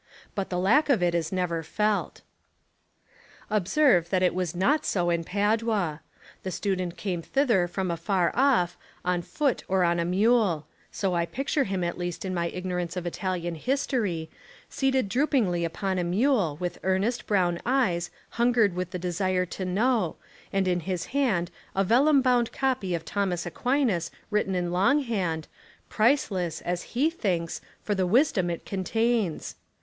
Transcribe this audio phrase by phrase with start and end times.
[0.33, 2.21] But the lack of it is never felt.
[3.51, 6.01] Observe that it was not so in Padua.
[6.41, 11.27] The student came thither from afar off, on foot or on a mule; so I
[11.27, 14.31] picture him at least in my ignorance of Italian history,
[14.71, 18.09] seated droopingly 23 Essays and Literary Studies upon a mule, with earnest, brown eyes
[18.41, 20.15] hungered with the desire to know,
[20.51, 25.47] and in his hand a vellum bound copy of Thomas Aquinas written in long hand,
[25.89, 29.57] priceless, as he thinks, for the wisdom it contains.